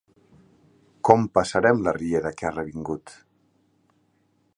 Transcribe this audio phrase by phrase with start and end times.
[1.09, 3.13] Com passarem la riera que ha revingut?